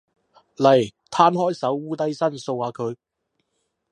[0.55, 2.95] 嚟，攤開手，摀低身，掃下佢